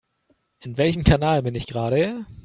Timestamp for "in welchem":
0.61-1.03